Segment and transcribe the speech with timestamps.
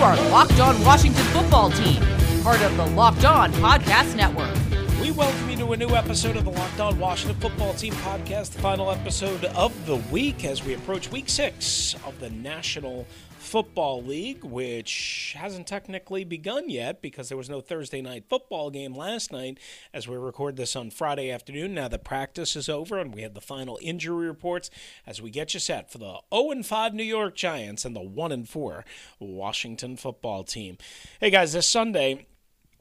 [0.00, 2.02] You are Locked On Washington Football Team,
[2.42, 4.56] part of the Locked On Podcast Network.
[4.98, 8.52] We welcome you to a new episode of the Locked On Washington Football Team podcast,
[8.52, 13.06] the final episode of the week as we approach week six of the National
[13.50, 18.94] Football League, which hasn't technically begun yet because there was no Thursday night football game
[18.94, 19.58] last night
[19.92, 21.74] as we record this on Friday afternoon.
[21.74, 24.70] Now the practice is over and we have the final injury reports
[25.04, 28.44] as we get you set for the 0 5 New York Giants and the 1
[28.44, 28.84] 4
[29.18, 30.78] Washington football team.
[31.18, 32.28] Hey guys, this Sunday,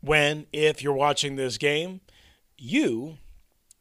[0.02, 2.02] when, if you're watching this game,
[2.60, 3.18] you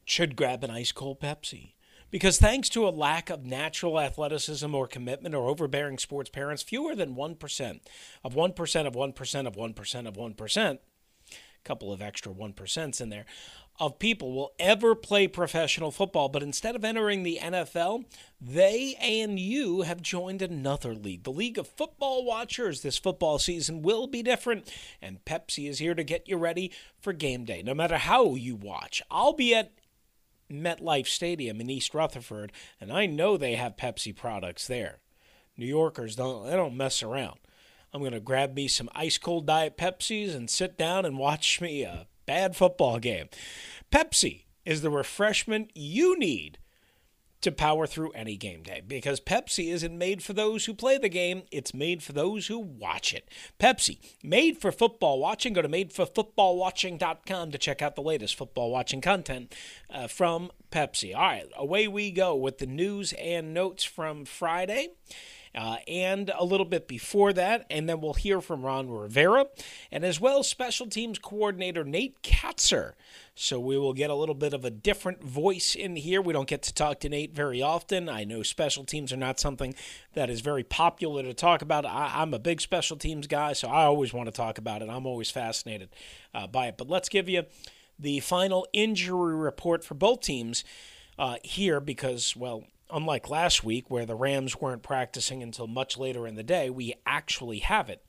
[0.06, 1.72] should grab an ice cold Pepsi.
[2.10, 6.94] Because thanks to a lack of natural athleticism or commitment or overbearing sports parents, fewer
[6.94, 7.80] than 1%
[8.24, 10.78] of 1% of 1% of 1% of 1%, a
[11.64, 13.26] couple of extra 1%s in there,
[13.80, 16.28] of people will ever play professional football.
[16.28, 18.04] But instead of entering the NFL,
[18.40, 21.24] they and you have joined another league.
[21.24, 25.94] The League of Football Watchers this football season will be different, and Pepsi is here
[25.94, 27.62] to get you ready for game day.
[27.62, 29.72] No matter how you watch, I'll be at
[30.50, 34.98] MetLife Stadium in East Rutherford, and I know they have Pepsi products there.
[35.56, 37.38] New Yorkers don't they don't mess around.
[37.92, 41.60] I'm going to grab me some ice cold diet Pepsis and sit down and watch
[41.60, 43.28] me a bad football game.
[43.90, 46.58] Pepsi is the refreshment you need
[47.40, 51.08] to power through any game day because Pepsi isn't made for those who play the
[51.08, 53.28] game, it's made for those who watch it.
[53.60, 55.52] Pepsi, made for football watching.
[55.52, 59.54] Go to madeforfootballwatching.com to check out the latest football watching content
[59.90, 61.14] uh, from Pepsi.
[61.14, 64.88] All right, away we go with the news and notes from Friday.
[65.54, 67.66] Uh, and a little bit before that.
[67.70, 69.46] And then we'll hear from Ron Rivera
[69.90, 72.92] and as well special teams coordinator Nate Kaczor.
[73.34, 76.20] So we will get a little bit of a different voice in here.
[76.20, 78.08] We don't get to talk to Nate very often.
[78.08, 79.74] I know special teams are not something
[80.14, 81.86] that is very popular to talk about.
[81.86, 84.88] I, am a big special teams guy, so I always want to talk about it.
[84.88, 85.90] I'm always fascinated
[86.34, 86.76] uh, by it.
[86.76, 87.44] But let's give you
[87.96, 90.64] the final injury report for both teams
[91.16, 96.26] uh, here because, well, unlike last week where the Rams weren't practicing until much later
[96.26, 98.04] in the day, we actually have it.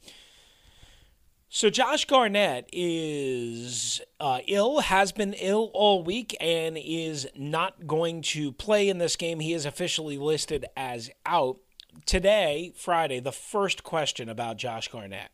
[1.52, 8.22] So Josh Garnett is uh, ill, has been ill all week, and is not going
[8.22, 9.40] to play in this game.
[9.40, 11.58] He is officially listed as out.
[12.06, 15.32] Today, Friday, the first question about Josh Garnett.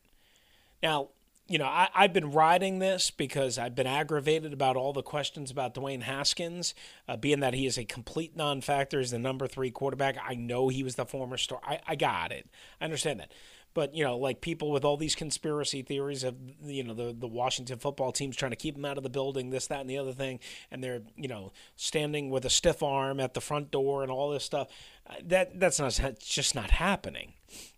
[0.82, 1.10] Now,
[1.48, 5.52] you know, I, have been riding this because I've been aggravated about all the questions
[5.52, 6.74] about Dwayne Haskins,
[7.08, 10.18] uh, being that he is a complete non factor as the number three quarterback.
[10.28, 11.60] I know he was the former star.
[11.64, 12.50] I, I got it.
[12.82, 13.32] I understand that.
[13.76, 17.28] But, you know, like people with all these conspiracy theories of, you know, the, the
[17.28, 19.98] Washington football team's trying to keep him out of the building, this, that, and the
[19.98, 20.40] other thing,
[20.72, 24.32] and they're, you know, standing with a stiff arm at the front door and all
[24.32, 24.70] this stuff.
[25.06, 27.34] Uh, that That's not, it's just not happening.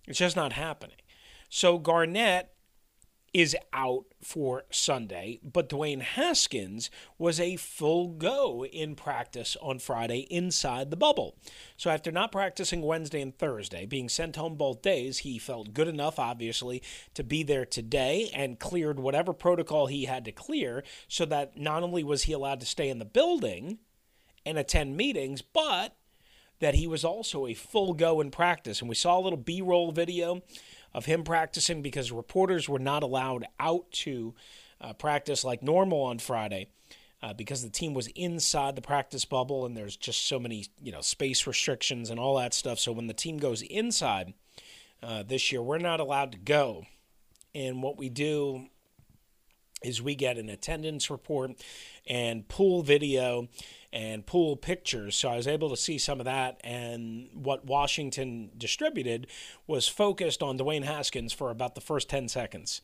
[0.06, 0.98] It's just not happening.
[1.50, 2.52] So Garnett
[3.34, 10.22] is out for Sunday, but Dwayne Haskins was a full go in practice on Friday
[10.30, 11.38] inside the bubble.
[11.76, 15.88] So after not practicing Wednesday and Thursday, being sent home both days, he felt good
[15.88, 16.82] enough, obviously,
[17.14, 21.84] to be there today and cleared whatever protocol he had to clear so that not
[21.84, 23.80] only was he allowed to stay in the building
[24.46, 25.96] and attend meetings, but
[26.60, 28.80] that he was also a full go in practice.
[28.80, 30.42] And we saw a little B roll video
[30.98, 34.34] of him practicing because reporters were not allowed out to
[34.82, 36.68] uh, practice like normal on Friday.
[37.22, 40.92] Uh, because the team was inside the practice bubble and there's just so many you
[40.92, 44.36] know space restrictions and all that stuff so when the team goes inside
[45.02, 46.86] uh, this year we're not allowed to go
[47.56, 48.68] and what we do
[49.84, 51.52] is we get an attendance report
[52.08, 53.48] and pool video
[53.94, 55.16] and pool pictures.
[55.16, 56.60] So I was able to see some of that.
[56.64, 59.28] And what Washington distributed
[59.66, 62.82] was focused on Dwayne Haskins for about the first 10 seconds.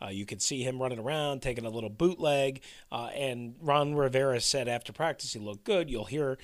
[0.00, 2.62] Uh, you could see him running around, taking a little bootleg.
[2.92, 5.90] Uh, and Ron Rivera said after practice he looked good.
[5.90, 6.38] You'll hear.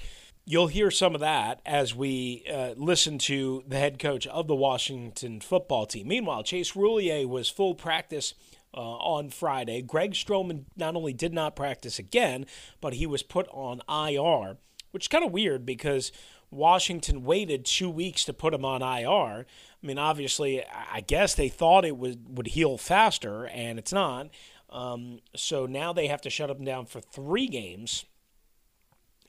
[0.44, 4.56] You'll hear some of that as we uh, listen to the head coach of the
[4.56, 6.08] Washington football team.
[6.08, 8.34] Meanwhile, Chase Roullier was full practice
[8.74, 9.82] uh, on Friday.
[9.82, 12.46] Greg Stroman not only did not practice again,
[12.80, 14.56] but he was put on IR,
[14.90, 16.12] which is kind of weird because
[16.50, 19.46] Washington waited two weeks to put him on IR.
[19.46, 24.28] I mean, obviously, I guess they thought it would would heal faster, and it's not.
[24.70, 28.04] Um, so now they have to shut him down for three games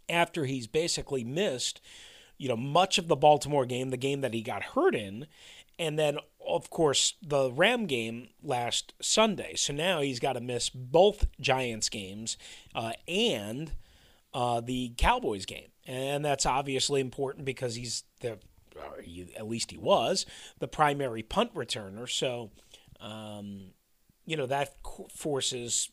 [0.09, 1.81] after he's basically missed,
[2.37, 5.27] you know, much of the Baltimore game, the game that he got hurt in,
[5.79, 9.55] and then of course the Ram game last Sunday.
[9.55, 12.37] So now he's got to miss both Giants games
[12.75, 13.73] uh, and
[14.33, 18.39] uh, the Cowboys game, and that's obviously important because he's the
[19.37, 20.25] at least he was
[20.59, 22.09] the primary punt returner.
[22.09, 22.51] So,
[22.99, 23.71] um,
[24.25, 24.75] you know that
[25.15, 25.89] forces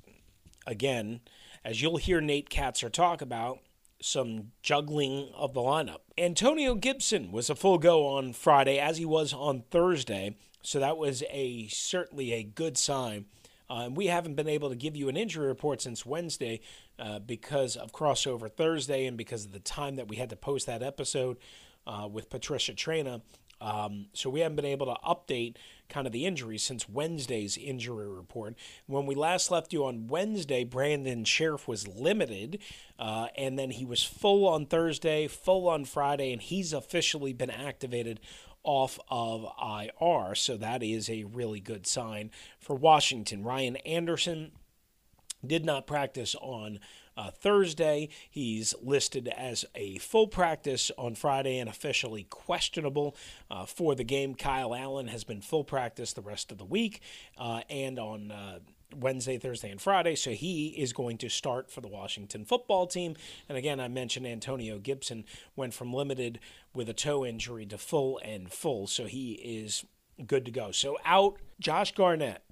[0.67, 1.21] again,
[1.65, 3.61] as you'll hear Nate Kaczor talk about
[4.03, 6.01] some juggling of the lineup.
[6.17, 10.97] Antonio Gibson was a full go on Friday, as he was on Thursday, so that
[10.97, 13.27] was a certainly a good sign.
[13.69, 16.61] Uh, and we haven't been able to give you an injury report since Wednesday
[16.99, 20.67] uh, because of crossover Thursday and because of the time that we had to post
[20.67, 21.39] that episode
[21.87, 23.23] uh, with Patricia Traina.
[23.61, 25.57] Um, so we haven't been able to update
[25.89, 28.55] kind of the injuries since Wednesday's injury report.
[28.87, 32.59] When we last left you on Wednesday, Brandon Scherff was limited,
[32.99, 37.51] uh, and then he was full on Thursday, full on Friday, and he's officially been
[37.51, 38.21] activated
[38.63, 40.35] off of IR.
[40.35, 43.43] So that is a really good sign for Washington.
[43.43, 44.53] Ryan Anderson
[45.47, 46.79] did not practice on
[47.17, 48.09] uh, Thursday.
[48.29, 53.17] He's listed as a full practice on Friday and officially questionable
[53.51, 54.35] uh, for the game.
[54.35, 57.01] Kyle Allen has been full practice the rest of the week
[57.39, 58.31] uh, and on.
[58.31, 58.59] Uh,
[58.97, 60.17] Wednesday, Thursday, and Friday.
[60.17, 63.15] So he is going to start for the Washington football team.
[63.49, 65.25] And again, I mentioned Antonio Gibson
[65.55, 66.41] went from limited
[66.75, 68.87] with a toe injury to full and full.
[68.87, 69.85] So he is
[70.27, 70.71] good to go.
[70.73, 72.43] So out Josh Garnett,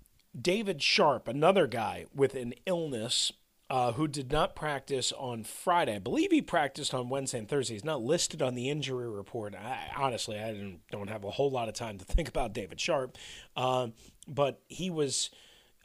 [0.41, 3.33] David Sharpe, another guy with an illness
[3.71, 5.97] uh, who did not practice on Friday.
[5.97, 7.75] I believe he practiced on Wednesday and Thursday.
[7.75, 9.55] He's not listed on the injury report.
[9.55, 13.19] I, honestly, I don't have a whole lot of time to think about David Sharpe,
[13.57, 13.89] uh,
[14.27, 15.31] but he was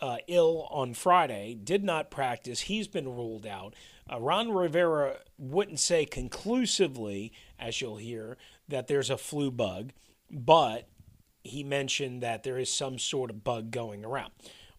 [0.02, 2.62] uh, ill on Friday, did not practice.
[2.62, 3.76] He's been ruled out.
[4.12, 8.38] Uh, Ron Rivera wouldn't say conclusively, as you'll hear,
[8.68, 9.92] that there's a flu bug,
[10.30, 10.88] but
[11.44, 14.32] he mentioned that there is some sort of bug going around.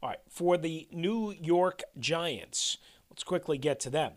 [0.03, 2.77] All right, for the New York Giants,
[3.15, 4.15] Let's quickly get to them.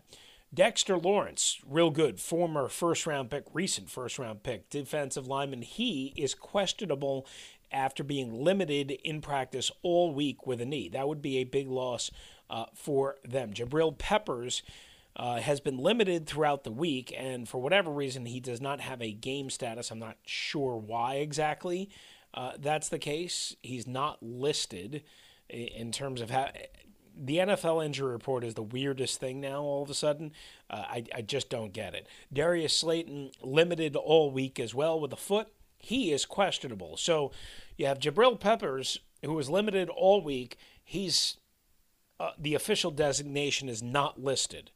[0.52, 5.62] Dexter Lawrence, real good, former first round pick, recent first round pick, defensive lineman.
[5.62, 7.24] He is questionable
[7.70, 10.88] after being limited in practice all week with a knee.
[10.88, 12.10] That would be a big loss
[12.50, 13.52] uh, for them.
[13.52, 14.64] Jabril Peppers
[15.14, 19.00] uh, has been limited throughout the week, and for whatever reason, he does not have
[19.00, 19.92] a game status.
[19.92, 21.88] I'm not sure why exactly
[22.34, 23.54] uh, that's the case.
[23.62, 25.04] He's not listed
[25.48, 26.48] in terms of how
[27.18, 29.60] the NFL injury report is the weirdest thing now.
[29.62, 30.32] All of a sudden,
[30.70, 32.06] uh, I I just don't get it.
[32.32, 35.48] Darius Slayton limited all week as well with a foot.
[35.78, 36.96] He is questionable.
[36.96, 37.32] So
[37.76, 40.56] you have Jabril Peppers who was limited all week.
[40.84, 41.36] He's
[42.20, 44.70] uh, the official designation is not listed.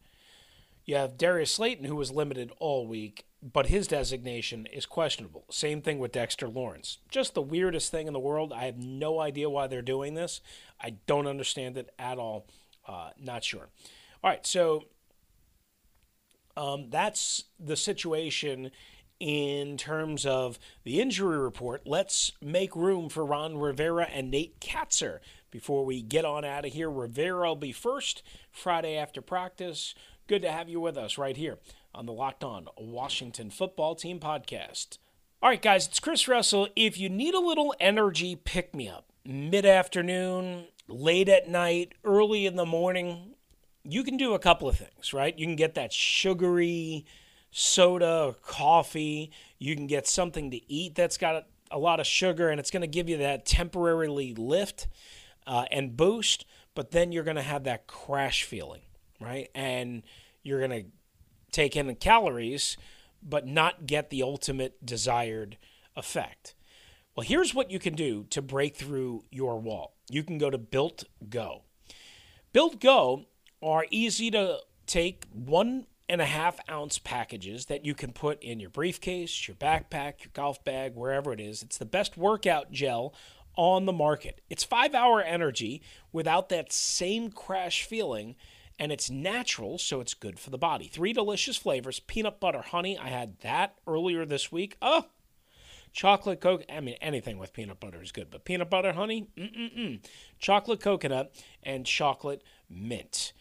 [0.84, 5.44] You have Darius Slayton who was limited all week, but his designation is questionable.
[5.50, 6.98] Same thing with Dexter Lawrence.
[7.08, 8.52] Just the weirdest thing in the world.
[8.52, 10.40] I have no idea why they're doing this.
[10.80, 12.46] I don't understand it at all.
[12.86, 13.68] Uh, not sure.
[14.22, 14.84] All right, so
[16.56, 18.70] um, that's the situation
[19.18, 21.82] in terms of the injury report.
[21.84, 25.18] Let's make room for Ron Rivera and Nate Kaczor
[25.50, 26.90] before we get on out of here.
[26.90, 28.22] Rivera will be first
[28.52, 29.94] Friday after practice.
[30.28, 31.58] Good to have you with us right here
[31.94, 34.98] on the Locked On Washington Football Team podcast.
[35.42, 36.68] All right, guys, it's Chris Russell.
[36.76, 42.46] If you need a little energy pick me up, mid afternoon, late at night, early
[42.46, 43.34] in the morning,
[43.84, 45.36] you can do a couple of things, right?
[45.36, 47.04] You can get that sugary
[47.50, 49.30] soda or coffee.
[49.58, 52.82] You can get something to eat that's got a, lot of sugar and it's going
[52.82, 54.86] to give you that temporarily lift
[55.46, 56.44] uh, and boost,
[56.74, 58.82] but then you're going to have that crash feeling,
[59.20, 59.48] right?
[59.54, 60.02] And
[60.42, 60.90] you're going to
[61.52, 62.76] take in the calories,
[63.22, 65.56] but not get the ultimate desired
[65.94, 66.54] effect.
[67.14, 69.94] Well, here's what you can do to break through your wall.
[70.10, 71.62] You can go to Built Go.
[72.52, 73.26] Built Go
[73.62, 78.60] are easy to take one and a half ounce packages that you can put in
[78.60, 81.62] your briefcase, your backpack, your golf bag, wherever it is.
[81.62, 83.14] It's the best workout gel
[83.56, 84.40] on the market.
[84.50, 85.82] It's five hour energy
[86.12, 88.36] without that same crash feeling
[88.78, 90.88] and it's natural, so it's good for the body.
[90.88, 92.98] Three delicious flavors peanut butter honey.
[92.98, 94.76] I had that earlier this week.
[94.82, 95.06] Oh,
[95.92, 96.64] chocolate coke.
[96.70, 100.04] I mean, anything with peanut butter is good, but peanut butter honey, mm-mm-mm.
[100.38, 103.32] Chocolate coconut and chocolate mint.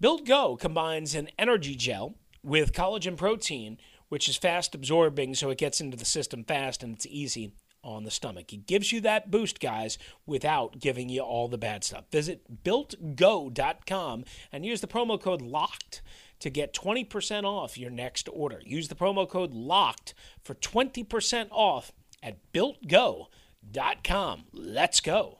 [0.00, 3.78] Built Go combines an energy gel with collagen protein
[4.10, 8.04] which is fast absorbing, so it gets into the system fast and it's easy on
[8.04, 8.50] the stomach.
[8.50, 12.04] He gives you that boost, guys, without giving you all the bad stuff.
[12.10, 16.00] Visit builtgo.com and use the promo code LOCKED
[16.40, 18.60] to get 20% off your next order.
[18.64, 24.44] Use the promo code LOCKED for 20% off at builtgo.com.
[24.52, 25.39] Let's go.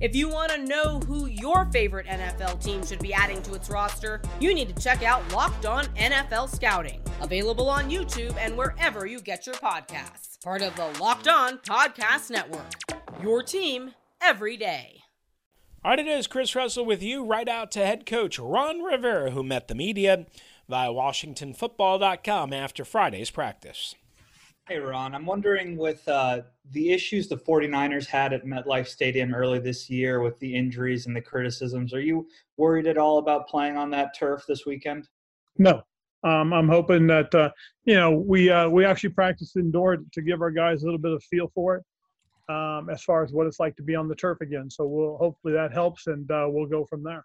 [0.00, 3.68] If you want to know who your favorite NFL team should be adding to its
[3.68, 9.06] roster, you need to check out Locked On NFL Scouting, available on YouTube and wherever
[9.06, 10.40] you get your podcasts.
[10.44, 12.74] Part of the Locked On Podcast Network.
[13.20, 15.00] Your team every day.
[15.84, 19.32] All right, it is Chris Russell with you, right out to head coach Ron Rivera,
[19.32, 20.26] who met the media
[20.68, 23.96] via WashingtonFootball.com after Friday's practice.
[24.68, 25.14] Hey, Ron.
[25.14, 30.20] I'm wondering with uh, the issues the 49ers had at MetLife Stadium early this year
[30.20, 34.14] with the injuries and the criticisms, are you worried at all about playing on that
[34.14, 35.08] turf this weekend?
[35.56, 35.80] No.
[36.22, 37.50] Um, I'm hoping that, uh,
[37.86, 41.12] you know, we, uh, we actually practiced indoor to give our guys a little bit
[41.12, 44.14] of feel for it um, as far as what it's like to be on the
[44.14, 44.68] turf again.
[44.68, 47.24] So we'll hopefully that helps and uh, we'll go from there.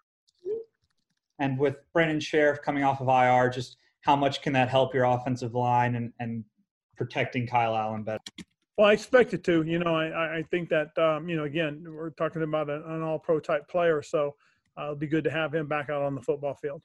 [1.40, 5.04] And with Brandon Scherff coming off of IR, just how much can that help your
[5.04, 6.42] offensive line and, and
[6.96, 8.22] protecting Kyle Allen better?
[8.76, 9.62] Well, I expect it to.
[9.62, 13.02] You know, I, I think that, um, you know, again, we're talking about an, an
[13.02, 14.02] all pro type player.
[14.02, 14.34] So
[14.78, 16.82] uh, it'll be good to have him back out on the football field.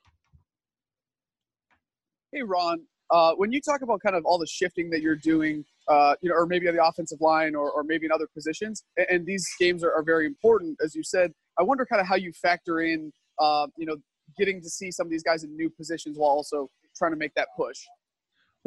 [2.31, 5.65] Hey, Ron, uh, when you talk about kind of all the shifting that you're doing,
[5.87, 8.83] uh, you know, or maybe on the offensive line or, or maybe in other positions,
[8.97, 12.07] and, and these games are, are, very important, as you said, I wonder kind of
[12.07, 13.95] how you factor in, uh, you know,
[14.37, 17.33] getting to see some of these guys in new positions while also trying to make
[17.33, 17.79] that push.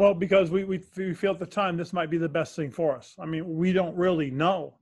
[0.02, 2.72] Well, because we, we, we feel at the time this might be the best thing
[2.72, 3.14] for us.
[3.20, 4.74] I mean, we don't really know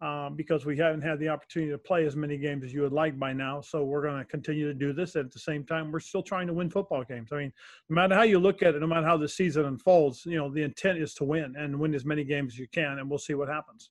[0.00, 2.92] um, because we haven't had the opportunity to play as many games as you would
[2.94, 3.60] like by now.
[3.60, 5.14] So we're going to continue to do this.
[5.14, 7.32] At the same time, we're still trying to win football games.
[7.32, 7.52] I mean,
[7.90, 10.48] no matter how you look at it, no matter how the season unfolds, you know,
[10.48, 13.18] the intent is to win and win as many games as you can, and we'll
[13.18, 13.90] see what happens.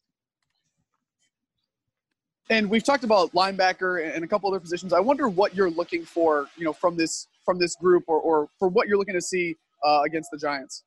[2.50, 4.94] And we've talked about linebacker and a couple other positions.
[4.94, 8.48] I wonder what you're looking for, you know, from this from this group, or, or
[8.58, 10.84] for what you're looking to see uh, against the Giants?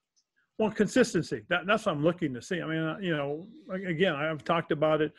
[0.59, 1.43] Well, consistency.
[1.49, 2.61] That, that's what I'm looking to see.
[2.61, 5.13] I mean, uh, you know, again, I've talked about it.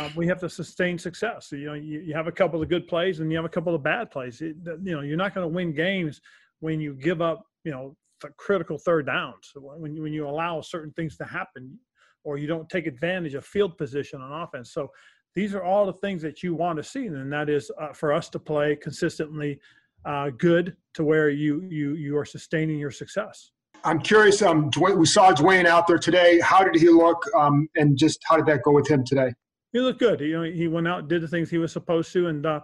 [0.00, 1.52] Um, we have to sustain success.
[1.52, 3.74] You know, you, you have a couple of good plays and you have a couple
[3.74, 4.40] of bad plays.
[4.40, 6.20] It, you know, you're not going to win games
[6.58, 7.96] when you give up, you know,
[8.36, 9.52] critical third downs.
[9.54, 11.78] When you, when you allow certain things to happen,
[12.24, 14.72] or you don't take advantage of field position on offense.
[14.72, 14.90] So
[15.34, 18.12] these are all the things that you want to see, and that is uh, for
[18.12, 19.58] us to play consistently
[20.04, 23.50] uh, good to where you you you are sustaining your success.
[23.84, 24.42] I'm curious.
[24.42, 26.40] Um, Dwayne, we saw Dwayne out there today.
[26.40, 27.22] How did he look?
[27.36, 29.32] Um, and just how did that go with him today?
[29.72, 30.20] He looked good.
[30.20, 32.60] He, you know, he went out, did the things he was supposed to, and uh,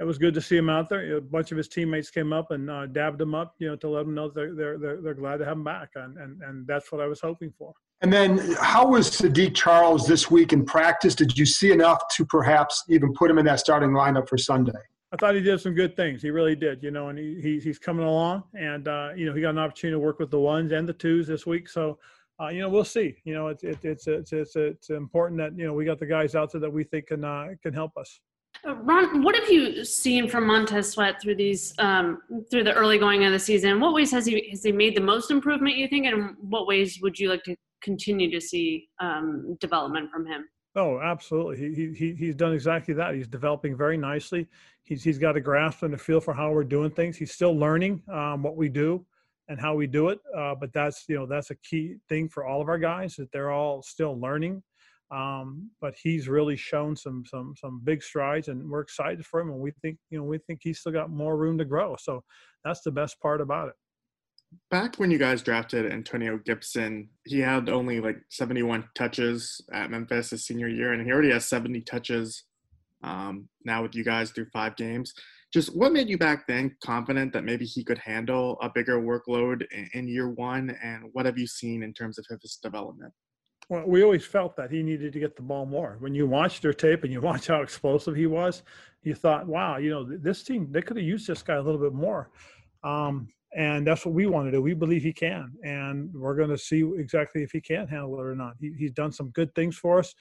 [0.00, 1.16] it was good to see him out there.
[1.16, 3.88] A bunch of his teammates came up and uh, dabbed him up, you know, to
[3.88, 6.66] let him know they're they're they're, they're glad to have him back, and, and and
[6.66, 7.72] that's what I was hoping for.
[8.00, 11.14] And then, how was Saahdiq Charles this week in practice?
[11.14, 14.72] Did you see enough to perhaps even put him in that starting lineup for Sunday?
[15.10, 16.20] I thought he did some good things.
[16.20, 19.34] He really did, you know, and he, he he's coming along, and uh, you know
[19.34, 21.68] he got an opportunity to work with the ones and the twos this week.
[21.68, 21.98] So,
[22.40, 23.16] uh, you know, we'll see.
[23.24, 26.06] You know, it's it, it's it's it's it's important that you know we got the
[26.06, 28.20] guys out there that we think can uh, can help us.
[28.66, 32.98] Uh, Ron, what have you seen from Montez Sweat through these um, through the early
[32.98, 33.80] going of the season?
[33.80, 35.76] What ways has he has he made the most improvement?
[35.76, 40.26] You think, and what ways would you like to continue to see um, development from
[40.26, 40.44] him?
[40.76, 41.74] Oh, absolutely.
[41.74, 43.14] He, he he's done exactly that.
[43.14, 44.46] He's developing very nicely.
[44.84, 47.16] He's he's got a grasp and a feel for how we're doing things.
[47.16, 49.04] He's still learning um, what we do
[49.48, 50.20] and how we do it.
[50.36, 53.32] Uh, but that's you know that's a key thing for all of our guys that
[53.32, 54.62] they're all still learning.
[55.10, 59.50] Um, but he's really shown some some some big strides, and we're excited for him.
[59.50, 61.96] And we think you know we think he's still got more room to grow.
[61.98, 62.22] So
[62.62, 63.74] that's the best part about it
[64.70, 70.30] back when you guys drafted Antonio Gibson, he had only like 71 touches at Memphis
[70.30, 72.44] his senior year, and he already has 70 touches
[73.02, 75.12] um, now with you guys through five games.
[75.52, 79.62] Just what made you back then confident that maybe he could handle a bigger workload
[79.72, 83.12] in, in year one, and what have you seen in terms of his development?
[83.70, 85.96] Well, we always felt that he needed to get the ball more.
[86.00, 88.62] When you watched their tape and you watch how explosive he was,
[89.02, 91.80] you thought, wow, you know, this team, they could have used this guy a little
[91.80, 92.30] bit more.
[92.82, 94.60] Um, and that's what we want to do.
[94.60, 98.24] We believe he can, and we're going to see exactly if he can handle it
[98.24, 98.54] or not.
[98.60, 100.14] He, he's done some good things for us.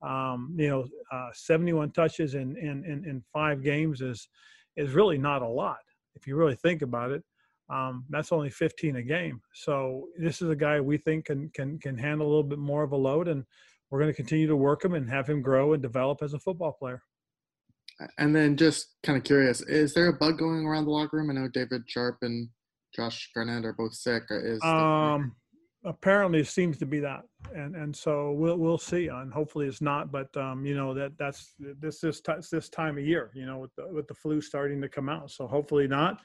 [0.00, 4.28] Um, you know, uh, 71 touches in, in, in, in five games is,
[4.76, 5.78] is really not a lot.
[6.14, 7.24] If you really think about it,
[7.68, 9.40] um, that's only 15 a game.
[9.52, 12.84] So this is a guy we think can, can, can handle a little bit more
[12.84, 13.44] of a load and
[13.90, 16.38] we're going to continue to work him and have him grow and develop as a
[16.38, 17.02] football player.
[18.18, 21.30] And then just kind of curious, is there a bug going around the locker room?
[21.30, 22.48] I know David Sharpe and
[22.94, 24.24] Josh Garnett are both sick.
[24.30, 25.34] Is um,
[25.84, 27.22] apparently it seems to be that,
[27.54, 29.08] and and so we'll we'll see.
[29.08, 30.10] And hopefully it's not.
[30.10, 33.30] But um, you know that that's this this this time of year.
[33.34, 35.30] You know with the with the flu starting to come out.
[35.30, 36.22] So hopefully not.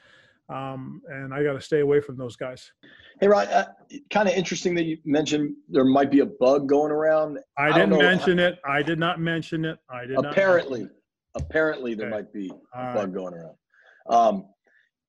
[0.48, 2.70] Um, and I got to stay away from those guys.
[3.18, 3.64] Hey, Ron, uh,
[4.10, 7.38] kind of interesting that you mentioned there might be a bug going around.
[7.56, 8.58] I, I didn't mention it.
[8.68, 9.78] I did not mention it.
[9.88, 10.86] I did not apparently,
[11.34, 12.16] apparently there okay.
[12.16, 13.14] might be a All bug right.
[13.14, 13.56] going around.
[14.06, 14.46] Um,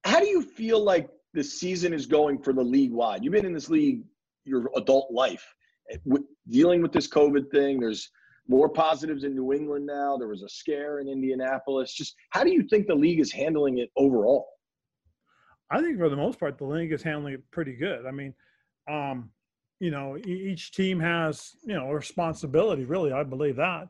[0.05, 3.24] how do you feel like the season is going for the league wide?
[3.24, 4.01] You've been in this league
[4.46, 5.46] your adult life,
[6.50, 7.80] dealing with this COVID thing.
[7.80, 8.10] There's
[8.48, 10.18] more positives in New England now.
[10.18, 11.94] There was a scare in Indianapolis.
[11.94, 14.48] Just how do you think the league is handling it overall?
[15.72, 18.06] I think for the most part, the league is handling it pretty good.
[18.06, 18.34] I mean,
[18.89, 19.32] um,
[19.80, 22.86] you know, each team has you know a responsibility.
[22.86, 23.89] Really, I believe that,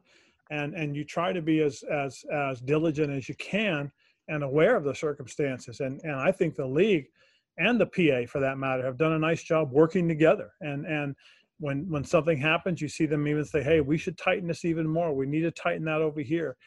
[0.50, 3.92] and and you try to be as as as diligent as you can
[4.28, 5.82] and aware of the circumstances.
[5.82, 7.08] And and I think the league
[7.58, 10.52] and the PA, for that matter, have done a nice job working together.
[10.62, 11.16] And and
[11.60, 14.88] when when something happens, you see them even say, "Hey, we should tighten this even
[14.88, 15.14] more.
[15.14, 16.58] We need to tighten that over here."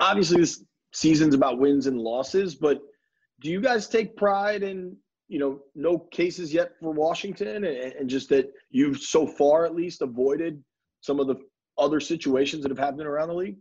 [0.00, 2.80] Obviously, this season's about wins and losses, but
[3.40, 4.96] do you guys take pride in
[5.28, 9.74] you know no cases yet for Washington, and, and just that you've so far at
[9.74, 10.62] least avoided
[11.00, 11.36] some of the
[11.76, 13.58] other situations that have happened around the league?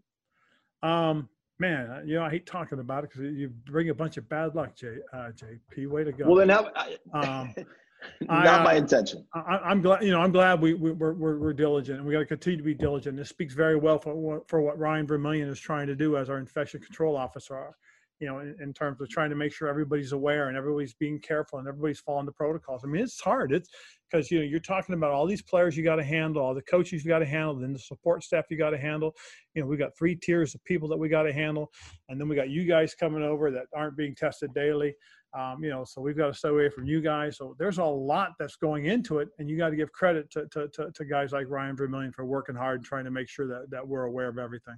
[0.81, 1.27] Um,
[1.63, 4.55] man, you know I hate talking about it because you bring a bunch of bad
[4.55, 5.87] luck, J, uh, JP.
[5.87, 6.27] Way to go.
[6.27, 6.69] Well, then how?
[7.13, 7.55] um,
[8.21, 9.25] not I, my intention.
[9.33, 12.13] I, am glad, you know, I'm glad we, we are we're, we're diligent, and we
[12.13, 13.17] got to continue to be diligent.
[13.17, 16.37] This speaks very well for for what Ryan Vermillion is trying to do as our
[16.37, 17.75] infection control officer
[18.19, 21.19] you know, in, in, terms of trying to make sure everybody's aware and everybody's being
[21.19, 22.81] careful and everybody's following the protocols.
[22.83, 23.51] I mean, it's hard.
[23.51, 23.69] It's
[24.09, 26.61] because you know you're talking about all these players you got to handle, all the
[26.61, 29.13] coaches you got to handle, then the support staff you got to handle.
[29.55, 31.71] You know, we got three tiers of people that we got to handle,
[32.09, 34.93] and then we got you guys coming over that aren't being tested daily.
[35.37, 37.37] Um, you know, so we've got to stay away from you guys.
[37.37, 40.45] So there's a lot that's going into it, and you got to give credit to,
[40.51, 43.47] to, to, to guys like Ryan Vermillion for working hard and trying to make sure
[43.47, 44.75] that, that we're aware of everything.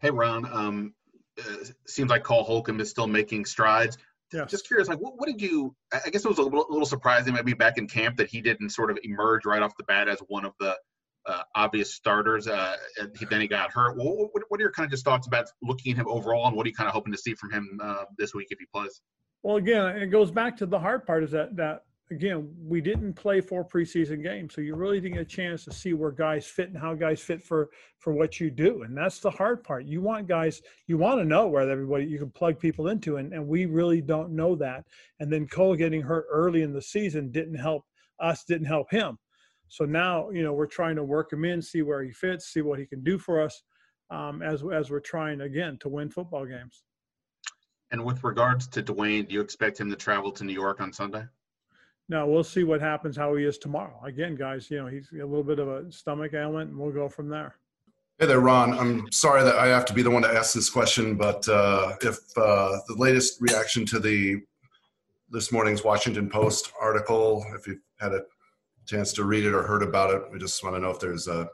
[0.00, 0.44] Hey, Ron.
[0.52, 0.94] Um,
[1.38, 3.98] uh, seems like Cole Holcomb is still making strides.
[4.48, 5.74] Just curious, like, what, what did you?
[5.92, 8.40] I guess it was a little, a little surprising, maybe back in camp, that he
[8.40, 10.76] didn't sort of emerge right off the bat as one of the
[11.26, 12.48] uh, obvious starters.
[12.48, 13.96] Uh, and he, then he got hurt.
[13.96, 16.56] What, what, what, are your kind of just thoughts about looking at him overall, and
[16.56, 18.66] what are you kind of hoping to see from him uh, this week if he
[18.74, 19.00] plays?
[19.42, 23.14] Well, again, it goes back to the hard part is that that again, we didn't
[23.14, 26.46] play four preseason games, so you really didn't get a chance to see where guys
[26.46, 29.84] fit and how guys fit for for what you do, and that's the hard part.
[29.86, 33.32] You want guys, you want to know where everybody you can plug people into, and
[33.32, 34.84] and we really don't know that.
[35.20, 37.84] And then Cole getting hurt early in the season didn't help
[38.20, 39.18] us, didn't help him.
[39.68, 42.62] So now you know we're trying to work him in, see where he fits, see
[42.62, 43.62] what he can do for us,
[44.10, 46.84] um, as as we're trying again to win football games.
[47.92, 50.92] And with regards to Dwayne, do you expect him to travel to New York on
[50.92, 51.24] Sunday?
[52.08, 54.00] No, we'll see what happens, how he is tomorrow.
[54.04, 57.08] Again, guys, you know, he's a little bit of a stomach ailment, and we'll go
[57.08, 57.56] from there.
[58.18, 58.78] Hey there, Ron.
[58.78, 61.94] I'm sorry that I have to be the one to ask this question, but uh,
[62.00, 64.40] if uh, the latest reaction to the
[65.30, 68.22] this morning's Washington Post article, if you've had a
[68.86, 71.26] chance to read it or heard about it, we just want to know if there's
[71.26, 71.46] uh,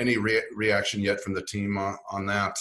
[0.00, 2.58] any re- reaction yet from the team uh, on that.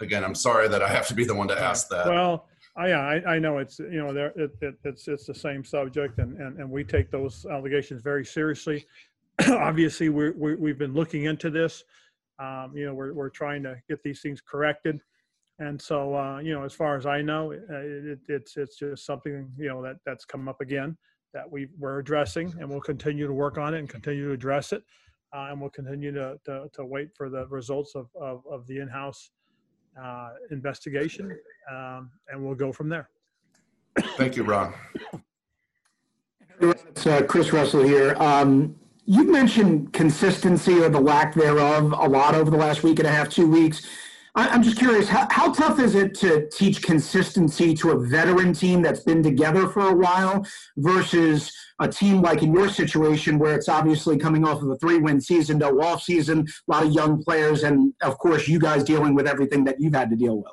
[0.00, 2.06] Again, I'm sorry that I have to be the one to ask that.
[2.08, 2.46] Well,
[2.78, 5.64] I, yeah, I, I know it's you know there it, it, it's it's the same
[5.64, 8.86] subject and, and and we take those allegations very seriously.
[9.48, 11.82] Obviously, we we we've been looking into this.
[12.38, 15.00] Um, you know, we're we're trying to get these things corrected,
[15.58, 19.04] and so uh, you know, as far as I know, it, it, it's it's just
[19.04, 20.96] something you know that that's come up again
[21.34, 24.72] that we we're addressing, and we'll continue to work on it and continue to address
[24.72, 24.84] it,
[25.34, 28.78] uh, and we'll continue to, to to wait for the results of of, of the
[28.78, 29.30] in-house
[30.02, 31.36] uh, investigation,
[31.70, 33.08] um, and we'll go from there.
[34.16, 34.74] Thank you, Ron.
[36.60, 38.14] It's uh, Chris Russell here.
[38.18, 43.08] Um, you mentioned consistency or the lack thereof a lot over the last week and
[43.08, 43.86] a half, two weeks.
[44.38, 48.52] I, am just curious, how, how tough is it to teach consistency to a veteran
[48.52, 50.46] team that's been together for a while
[50.76, 55.20] versus a team like in your situation where it's obviously coming off of a three-win
[55.20, 59.12] season, no off season, a lot of young players, and of course you guys dealing
[59.12, 60.52] with everything that you've had to deal with?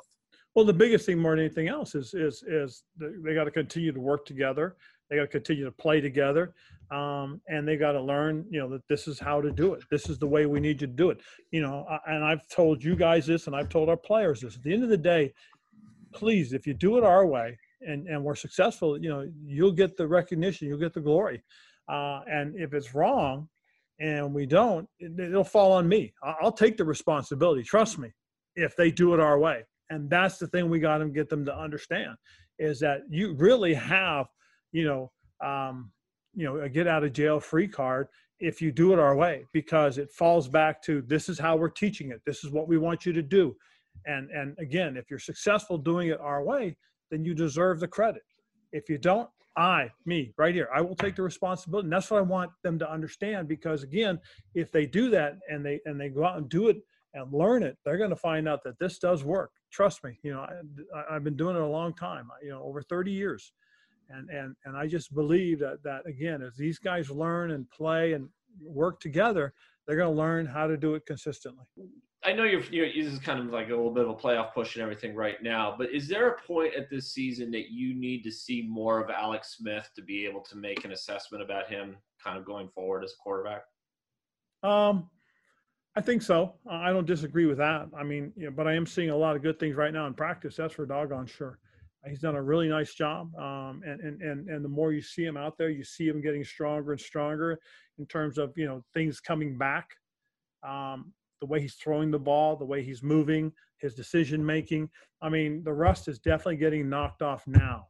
[0.56, 3.92] Well, the biggest thing more than anything else is is is they got to continue
[3.92, 4.76] to work together.
[5.08, 6.54] They got to continue to play together,
[6.90, 9.84] um, and they got to learn, you know, that this is how to do it.
[9.90, 11.20] This is the way we need you to do it.
[11.52, 14.56] You know, and I've told you guys this, and I've told our players this.
[14.56, 15.32] At the end of the day,
[16.12, 19.96] please, if you do it our way and and we're successful, you know, you'll get
[19.96, 21.42] the recognition, you'll get the glory.
[21.88, 23.48] Uh, and if it's wrong,
[24.00, 26.12] and we don't, it, will fall on me.
[26.22, 27.62] I'll take the responsibility.
[27.62, 28.10] Trust me,
[28.54, 29.64] if they do it our way.
[29.90, 32.16] And that's the thing we got to get them to understand
[32.58, 34.26] is that you really have,
[34.72, 35.10] you know,
[35.44, 35.92] um,
[36.34, 39.46] you know, a get out of jail free card if you do it our way
[39.52, 42.20] because it falls back to this is how we're teaching it.
[42.26, 43.56] This is what we want you to do.
[44.04, 46.76] And and again, if you're successful doing it our way,
[47.10, 48.22] then you deserve the credit.
[48.72, 51.86] If you don't, I, me, right here, I will take the responsibility.
[51.86, 54.18] And that's what I want them to understand because again,
[54.54, 56.76] if they do that and they and they go out and do it
[57.14, 59.50] and learn it, they're going to find out that this does work.
[59.72, 60.46] Trust me, you know,
[60.94, 63.52] I, have been doing it a long time, you know, over 30 years.
[64.08, 68.12] And, and, and I just believe that, that again, as these guys learn and play
[68.12, 68.28] and
[68.62, 69.52] work together,
[69.86, 71.64] they're going to learn how to do it consistently.
[72.24, 74.52] I know you're, you're this is kind of like a little bit of a playoff
[74.52, 77.94] push and everything right now, but is there a point at this season that you
[77.94, 81.68] need to see more of Alex Smith to be able to make an assessment about
[81.68, 83.62] him kind of going forward as a quarterback?
[84.62, 85.08] Um,
[85.94, 86.54] I think so.
[86.68, 87.88] I don't disagree with that.
[87.96, 90.06] I mean, you know, but I am seeing a lot of good things right now
[90.06, 90.56] in practice.
[90.56, 91.58] That's for doggone sure.
[92.04, 93.34] He's done a really nice job.
[93.36, 96.20] Um, and, and, and, and the more you see him out there, you see him
[96.20, 97.58] getting stronger and stronger
[97.98, 99.90] in terms of, you know, things coming back.
[100.62, 104.88] Um, the way he's throwing the ball, the way he's moving, his decision making.
[105.20, 107.88] I mean, the rust is definitely getting knocked off now.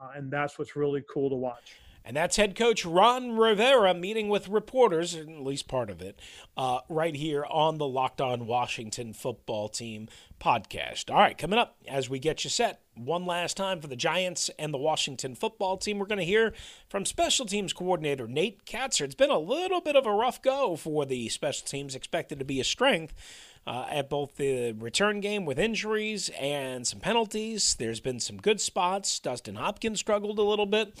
[0.00, 1.76] Uh, and that's what's really cool to watch.
[2.04, 6.18] And that's head coach Ron Rivera meeting with reporters, at least part of it,
[6.56, 10.08] uh, right here on the Locked On Washington football team
[10.40, 11.10] podcast.
[11.10, 14.50] All right, coming up as we get you set one last time for the Giants
[14.58, 16.52] and the Washington football team, we're going to hear
[16.88, 19.02] from special teams coordinator Nate Kaczor.
[19.02, 22.44] It's been a little bit of a rough go for the special teams, expected to
[22.44, 23.14] be a strength.
[23.64, 27.76] Uh, at both the return game with injuries and some penalties.
[27.76, 29.20] There's been some good spots.
[29.20, 31.00] Dustin Hopkins struggled a little bit.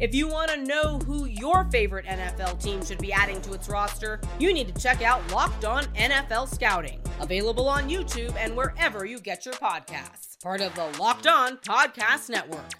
[0.00, 3.68] If you want to know who your favorite NFL team should be adding to its
[3.68, 9.04] roster, you need to check out Locked On NFL Scouting, available on YouTube and wherever
[9.04, 10.42] you get your podcasts.
[10.42, 12.72] Part of the Locked On Podcast Network.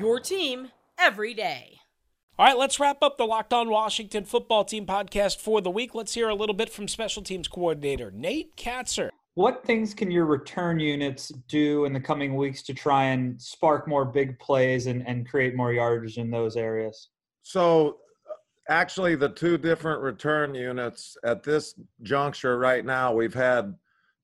[0.00, 1.78] Your team every day.
[2.38, 5.94] All right, let's wrap up the Locked On Washington football team podcast for the week.
[5.94, 9.10] Let's hear a little bit from special teams coordinator Nate Kaczor.
[9.34, 13.88] What things can your return units do in the coming weeks to try and spark
[13.88, 17.08] more big plays and, and create more yardage in those areas?
[17.42, 17.98] So,
[18.68, 23.74] actually, the two different return units at this juncture right now, we've had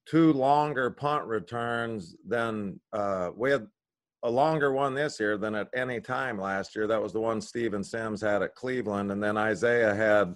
[0.04, 3.66] two longer punt returns than uh, we had
[4.24, 6.86] a longer one this year than at any time last year.
[6.86, 10.34] That was the one Steven Sims had at Cleveland, and then Isaiah had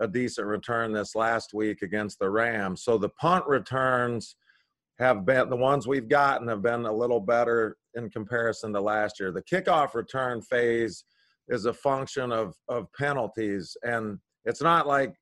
[0.00, 2.82] a decent return this last week against the Rams.
[2.82, 4.36] So the punt returns
[4.98, 9.20] have been the ones we've gotten have been a little better in comparison to last
[9.20, 9.32] year.
[9.32, 11.04] The kickoff return phase
[11.48, 15.14] is a function of of penalties, and it's not like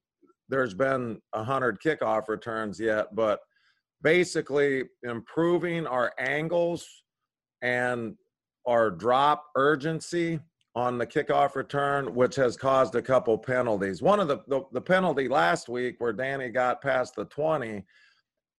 [0.49, 3.41] there's been a hundred kickoff returns yet, but
[4.03, 6.87] basically improving our angles
[7.63, 8.15] and
[8.67, 10.39] our drop urgency
[10.77, 14.03] on the kickoff return, which has caused a couple penalties.
[14.03, 17.85] One of the, the, the penalty last week where Danny got past the 20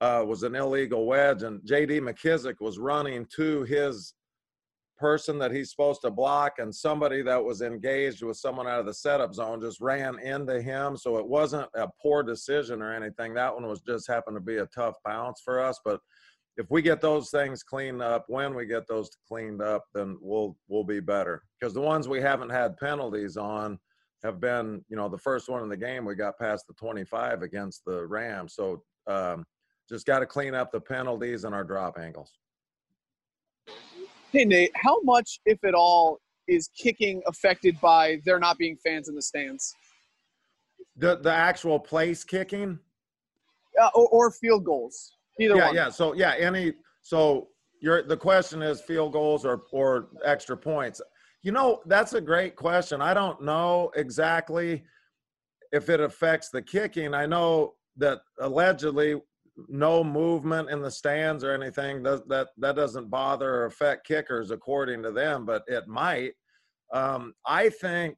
[0.02, 2.00] uh, was an illegal wedge, and J.D.
[2.00, 4.14] McKissic was running to his
[4.98, 8.86] person that he's supposed to block, and somebody that was engaged with someone out of
[8.86, 10.96] the setup zone just ran into him.
[10.96, 13.34] So it wasn't a poor decision or anything.
[13.34, 16.00] That one was just happened to be a tough bounce for us, but–
[16.58, 20.58] if we get those things cleaned up, when we get those cleaned up, then we'll
[20.68, 21.44] we'll be better.
[21.60, 23.78] Because the ones we haven't had penalties on
[24.24, 27.42] have been, you know, the first one in the game we got past the 25
[27.42, 28.56] against the Rams.
[28.56, 29.46] So um,
[29.88, 32.32] just got to clean up the penalties and our drop angles.
[34.32, 39.10] Hey Nate, how much, if at all, is kicking affected by there not being fans
[39.10, 39.74] in the stands?
[40.98, 42.80] The the actual place kicking,
[43.82, 45.15] uh, or, or field goals.
[45.38, 45.76] Yeah, one.
[45.76, 45.90] yeah.
[45.90, 47.50] So yeah, any so
[47.82, 51.02] your the question is field goals or or extra points.
[51.44, 53.02] You know, that's a great question.
[53.02, 54.84] I don't know exactly
[55.72, 57.14] if it affects the kicking.
[57.14, 59.22] I know that allegedly
[59.70, 64.52] no movement in the stands or anything that that that doesn't bother or affect kickers
[64.52, 66.34] according to them, but it might.
[66.94, 68.18] Um, I think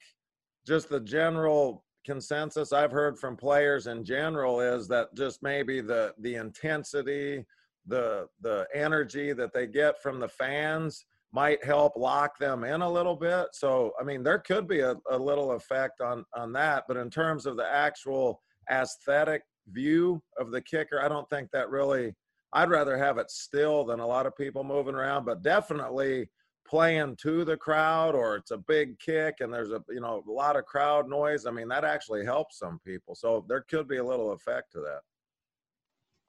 [0.65, 6.13] just the general consensus I've heard from players in general is that just maybe the
[6.19, 7.45] the intensity,
[7.85, 12.89] the the energy that they get from the fans might help lock them in a
[12.89, 13.47] little bit.
[13.51, 17.09] So I mean there could be a, a little effect on on that, but in
[17.09, 18.41] terms of the actual
[18.71, 22.15] aesthetic view of the kicker, I don't think that really
[22.53, 26.29] I'd rather have it still than a lot of people moving around, but definitely
[26.67, 30.31] playing to the crowd or it's a big kick and there's a you know a
[30.31, 33.97] lot of crowd noise i mean that actually helps some people so there could be
[33.97, 34.99] a little effect to that.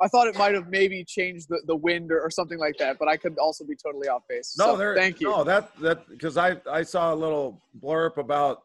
[0.01, 2.99] I thought it might have maybe changed the, the wind or, or something like that
[2.99, 5.29] but i could also be totally off base no so, there thank you.
[5.29, 8.63] no that that because i i saw a little blurb about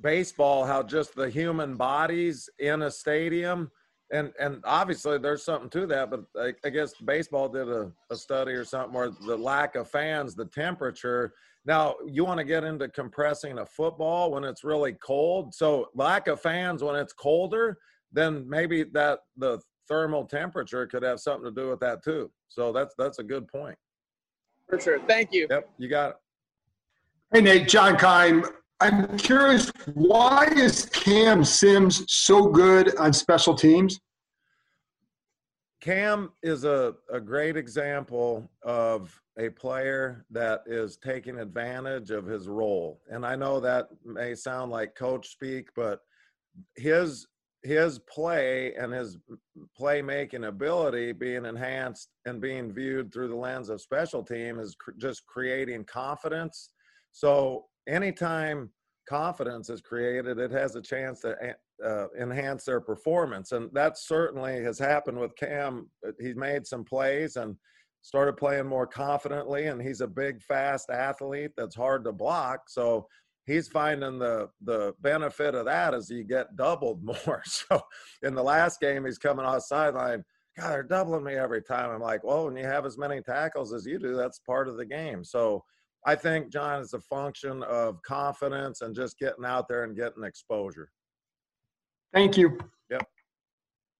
[0.00, 3.70] baseball how just the human bodies in a stadium
[4.12, 8.16] and and obviously there's something to that but i, I guess baseball did a, a,
[8.16, 11.32] study or something where the lack of fans the temperature.
[11.64, 15.54] Now you want to get into compressing a football when it's really cold.
[15.54, 17.78] So lack of fans when it's colder
[18.12, 22.30] then maybe that the thermal temperature could have something to do with that too.
[22.48, 23.76] So that's that's a good point.
[24.68, 25.00] For sure.
[25.06, 25.46] Thank you.
[25.50, 26.16] Yep you got it.
[27.32, 28.44] Hey nate john Keim
[28.82, 34.00] I'm curious, why is Cam Sims so good on special teams?
[35.80, 42.48] Cam is a, a great example of a player that is taking advantage of his
[42.48, 43.00] role.
[43.08, 46.00] And I know that may sound like coach speak, but
[46.76, 47.28] his
[47.62, 49.16] his play and his
[49.80, 54.90] playmaking ability being enhanced and being viewed through the lens of special team is cr-
[54.98, 56.70] just creating confidence.
[57.12, 58.70] So anytime
[59.08, 61.36] confidence is created, it has a chance to
[61.84, 63.52] uh, enhance their performance.
[63.52, 65.90] And that certainly has happened with Cam.
[66.20, 67.56] He's made some plays and
[68.02, 72.68] started playing more confidently, and he's a big, fast athlete that's hard to block.
[72.68, 73.06] So
[73.46, 77.42] he's finding the the benefit of that as he get doubled more.
[77.46, 77.80] So
[78.22, 80.24] in the last game, he's coming off sideline.
[80.58, 81.90] God, they're doubling me every time.
[81.90, 84.76] I'm like, well, when you have as many tackles as you do, that's part of
[84.76, 85.24] the game.
[85.24, 85.64] So
[86.04, 90.24] I think, John, it's a function of confidence and just getting out there and getting
[90.24, 90.90] exposure.
[92.12, 92.58] Thank you.
[92.90, 93.08] Yep.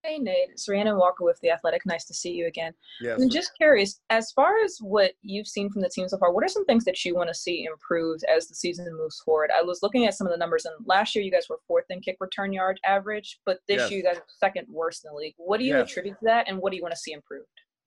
[0.02, 0.48] Hey, Nate.
[0.50, 1.86] It's Rhiannon Walker with The Athletic.
[1.86, 2.74] Nice to see you again.
[3.00, 3.22] Yes.
[3.22, 6.42] I'm just curious, as far as what you've seen from the team so far, what
[6.42, 9.52] are some things that you want to see improved as the season moves forward?
[9.56, 11.84] I was looking at some of the numbers, and last year you guys were fourth
[11.88, 13.90] in kick return yard average, but this Yes.
[13.92, 15.34] year you guys are second worst in the league.
[15.36, 15.88] What do you Yes.
[15.88, 17.46] attribute to that, and what do you want to see improved?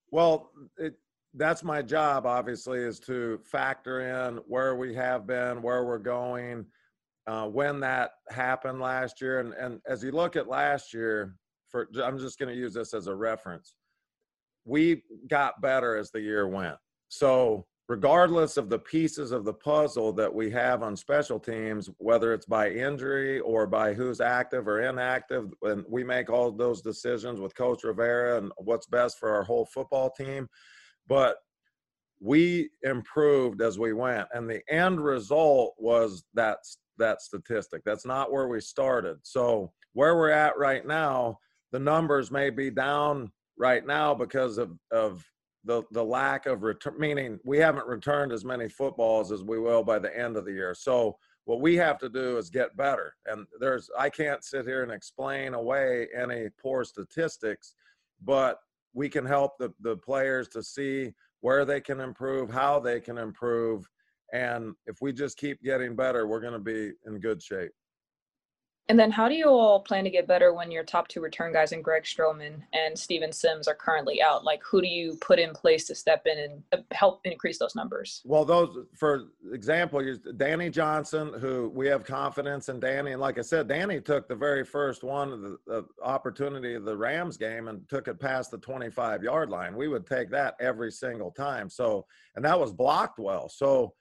[0.10, 0.98] Well, it,
[1.38, 6.66] that's my job, obviously, is to factor in where we have been, where we're going,
[7.28, 9.40] uh, when that happened last year.
[9.40, 11.36] And, and as you look at last year,
[11.70, 13.76] for I'm just going to use this as a reference.
[14.66, 16.78] We got better as the year went.
[17.10, 22.34] So, regardless of the pieces of the puzzle that we have on special teams, whether
[22.34, 27.40] it's by injury or by who's active or inactive, and we make all those decisions
[27.40, 30.48] with Coach Rivera and what's best for our whole football team
[31.08, 31.38] but
[32.22, 36.60] we improved as we went and the end result was that
[36.98, 37.82] that statistic.
[37.86, 39.18] That's not where we started.
[39.24, 41.40] So where we're at right now
[41.72, 45.26] the numbers may be down right now because of of
[45.66, 49.84] the the lack of return meaning we haven't returned as many footballs as we will
[49.84, 50.74] by the end of the year.
[50.74, 54.84] So what we have to do is get better and there's i can't sit here
[54.84, 57.76] and explain away any poor statistics
[58.24, 58.58] but
[58.96, 63.20] we can help the, the players to see where they can improve, how they can
[63.20, 63.88] improve.
[64.34, 67.72] And if we just keep getting better, we're going to be in good shape.
[68.88, 71.52] And then, how do you all plan to get better when your top two return
[71.52, 74.44] guys and Greg Stroman and Steven Sims are currently out?
[74.44, 77.74] Like, who do you put in place to step in and uh, help increase those
[77.74, 78.22] numbers?
[78.26, 80.04] Well, those, for example,
[80.38, 83.14] Danny Johnson, who we have confidence in Danny.
[83.14, 86.86] And like I said, Danny took the very first one of the, the opportunity of
[86.86, 89.76] the Rams game and took it past the 25 yard line.
[89.76, 91.72] We would take that every single time.
[91.72, 93.50] So, and that was blocked well.
[93.50, 93.96] So,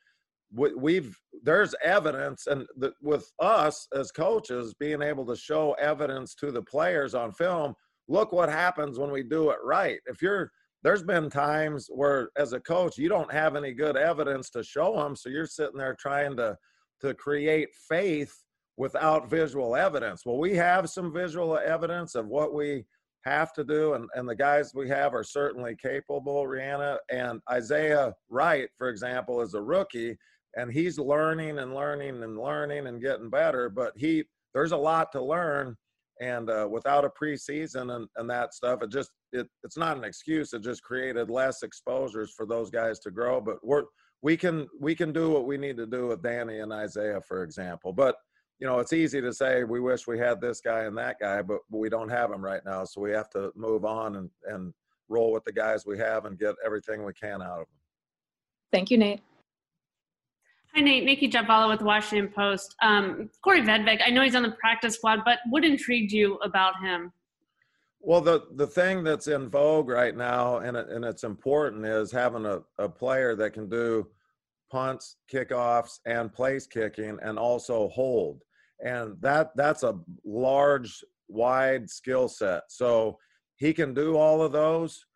[0.55, 6.51] we've there's evidence and the, with us as coaches being able to show evidence to
[6.51, 7.75] the players on film
[8.09, 9.99] look what happens when we do it right.
[10.07, 10.51] If you're
[10.83, 14.97] there's been times where as a coach you don't have any good evidence to show
[14.97, 16.57] them so you're sitting there trying to
[17.01, 18.35] to create faith
[18.77, 20.25] without visual evidence.
[20.25, 22.85] Well we have some visual evidence of what we
[23.25, 28.12] have to do and, and the guys we have are certainly capable Rhiannon and isaiah
[28.29, 30.17] wright for example is a rookie
[30.57, 33.69] and he's learning and learning and learning and getting better.
[33.69, 35.77] But he there's a lot to learn,
[36.21, 40.05] and uh, without a preseason and, and that stuff, it just it, it's not an
[40.05, 40.53] excuse.
[40.53, 43.40] It just created less exposures for those guys to grow.
[43.40, 43.85] But we're
[44.23, 47.43] we can we can do what we need to do with Danny and Isaiah, for
[47.43, 47.93] example.
[47.93, 48.17] But
[48.61, 51.43] you know, it's easy to say we wish we had this guy and that guy,
[51.43, 52.85] but, we don't have them right now.
[52.85, 54.73] So we have to move on and, and
[55.09, 57.67] roll with the guys we have and get everything we can out of them.
[58.73, 59.21] Thank you, Nate.
[60.75, 61.05] Hi, Nate.
[61.05, 62.75] Nikki Jhabvala with the Washington Post.
[62.83, 66.81] Um, Kaare Vedvik, I know he's on the practice squad, but what intrigued you about
[66.83, 67.13] him?
[68.01, 72.11] Well, the, the thing that's in vogue right now, and, it, and it's important, is
[72.11, 74.09] having a, a player that can do
[74.69, 78.43] punts, kickoffs, and place kicking, and also hold.
[78.85, 82.65] And that that's a large, wide skill set.
[82.67, 83.21] So
[83.55, 85.07] he can do all of those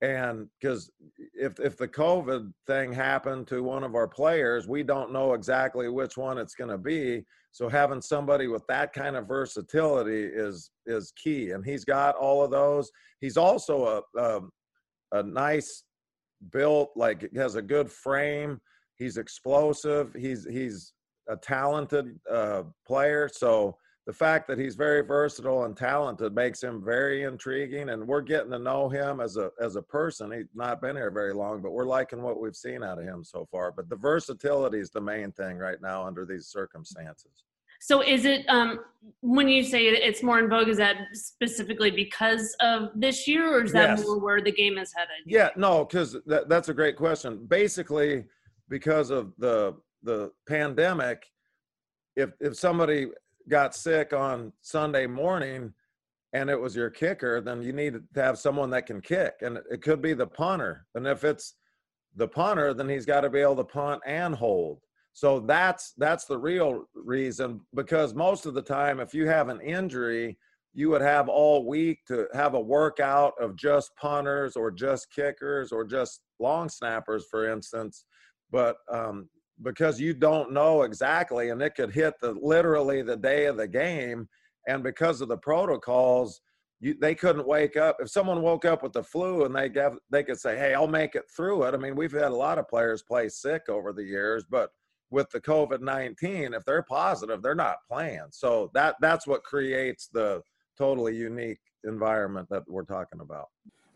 [0.00, 0.90] and because
[1.34, 5.88] if if the covid thing happened to one of our players we don't know exactly
[5.88, 7.24] which one it's going to be.
[7.50, 12.44] So having somebody with that kind of versatility is is key and he's got all
[12.44, 12.90] of those.
[13.20, 14.40] He's also a a,
[15.12, 15.82] a nice
[16.52, 18.60] built like has a good frame.
[18.94, 20.14] He's explosive.
[20.14, 20.92] He's he's
[21.28, 23.28] a talented uh, player.
[23.32, 23.76] So
[24.08, 28.50] the fact that he's very versatile and talented makes him very intriguing and we're getting
[28.50, 30.32] to know him as a as a person.
[30.32, 33.22] He's not been here very long but we're liking what we've seen out of him
[33.22, 33.70] so far.
[33.70, 37.44] But the versatility is the main thing right now under these circumstances.
[37.82, 38.80] So is it um,
[39.20, 43.62] when you say it's more in vogue is that specifically because of this year or
[43.62, 44.06] is that yes.
[44.06, 45.22] more where the game is headed?
[45.26, 47.44] Yeah no because that, that's a great question.
[47.46, 48.24] Basically
[48.70, 51.26] because of the the pandemic
[52.16, 53.08] if if somebody
[53.48, 55.72] got sick on Sunday morning
[56.32, 59.36] and it was your kicker, then you need to have someone that can kick.
[59.40, 60.86] And it could be the punter.
[60.94, 61.54] And if it's
[62.16, 64.80] the punter, then he's got to be able to punt and hold.
[65.14, 69.60] So that's that's the real reason because most of the time if you have an
[69.60, 70.38] injury,
[70.74, 75.72] you would have all week to have a workout of just punters or just kickers
[75.72, 78.04] or just long snappers, for instance.
[78.52, 79.28] But um,
[79.62, 83.66] because you don't know exactly and it could hit the literally the day of the
[83.66, 84.28] game
[84.66, 86.40] and because of the protocols
[86.80, 87.96] you, they couldn't wake up.
[87.98, 90.86] If someone woke up with the flu and they gave, they could say hey i'll
[90.86, 91.74] make it through it.
[91.74, 94.70] I mean we've had a lot of players play sick over the years but
[95.10, 98.26] with the covid-19 if they're positive they're not playing.
[98.30, 100.42] So that that's what creates the
[100.76, 103.48] totally unique environment that we're talking about.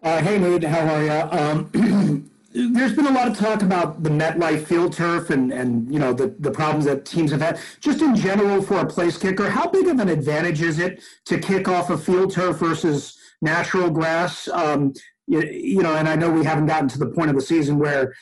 [0.03, 4.11] Uh, hey Nate, how are you um, there's been a lot of talk about the
[4.11, 7.59] MetLife field turf and, and you know the, the problems that teams have had.
[7.81, 11.38] Just in general for a place kicker, how big of an advantage is it to
[11.38, 14.49] kick off a field turf versus natural grass?
[14.49, 14.93] Um,
[15.27, 17.79] you, you, know, and I know we haven't gotten to the point of the season
[17.79, 18.15] where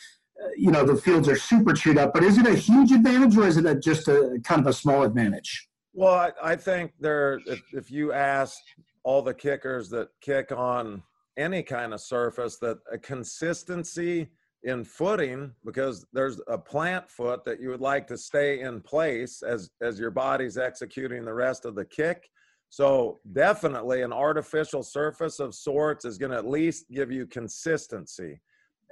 [0.42, 3.36] uh, you know the fields are super chewed up, but is it a huge advantage
[3.36, 5.68] or is it a, just a kind of a small advantage?
[5.92, 7.40] Well, I, I think there.
[7.46, 8.56] If, if you ask
[9.02, 11.02] all the kickers that kick on
[11.36, 14.28] any kind of surface that a consistency
[14.64, 19.42] in footing because there's a plant foot that you would like to stay in place
[19.42, 22.28] as as your body's executing the rest of the kick.
[22.68, 28.40] So definitely an artificial surface of sorts is going to at least give you consistency.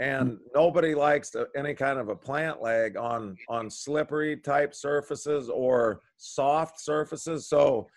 [0.01, 0.39] And mm.
[0.55, 6.01] nobody likes to, any kind of a plant leg on on slippery type surfaces or
[6.17, 7.49] soft surfaces.
[7.49, 7.89] So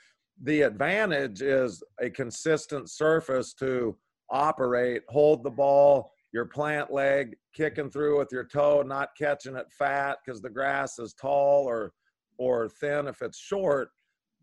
[0.43, 3.95] the advantage is a consistent surface to
[4.31, 9.71] operate, hold the ball, your plant leg, kicking through with your toe, not catching it
[9.71, 11.93] fat because the grass is tall or
[12.37, 13.89] or thin if it's short.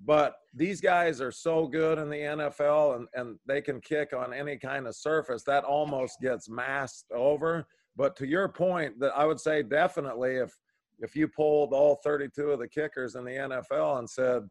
[0.04, 4.32] But these guys are so good in the NFL and, and they can kick on
[4.32, 7.66] any kind of surface that almost gets masked over.
[7.96, 10.56] But to your point, that I would say definitely if
[11.00, 14.42] if you pulled all 32 of the kickers in the NFL and said,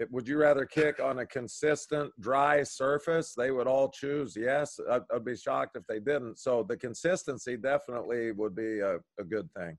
[0.00, 3.34] it, would you rather kick on a consistent dry surface?
[3.36, 4.80] They would all choose yes.
[4.90, 6.38] I'd, I'd be shocked if they didn't.
[6.38, 9.76] So the consistency definitely would be a, a good thing.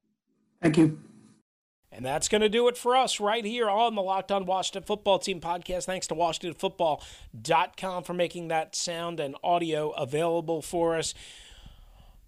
[0.62, 1.00] Thank you.
[1.92, 4.84] And that's going to do it for us right here on the Locked On Washington
[4.84, 5.86] Football Team podcast.
[5.86, 11.14] Thanks to WashingtonFootball.com for making that sound and audio available for us.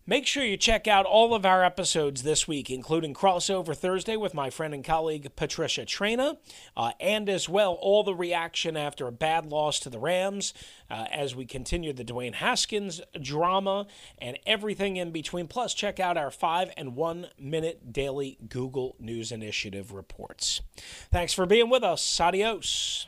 [0.06, 4.34] Make sure you check out all of our episodes this week, including Crossover Thursday with
[4.34, 6.38] my friend and colleague Patricia Traina,
[6.76, 10.54] uh, and as well all the reaction after a bad loss to the Rams
[10.92, 13.88] uh, as we continue the Dwayne Haskins drama
[14.18, 15.48] and everything in between.
[15.48, 20.60] Plus, check out our five and one minute daily Google News Initiative reports.
[21.14, 22.20] Thanks for being with us.
[22.20, 23.08] Adios.